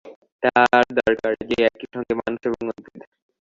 [0.43, 3.01] তার দরকার, যে একই সঙ্গে মানুষ এবং উদ্ভিদ।